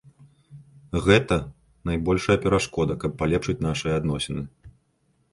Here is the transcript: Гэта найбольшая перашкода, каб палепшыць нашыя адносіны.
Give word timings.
Гэта 1.07 1.35
найбольшая 1.89 2.37
перашкода, 2.45 2.93
каб 3.03 3.11
палепшыць 3.19 3.57
нашыя 3.67 3.93
адносіны. 4.01 4.43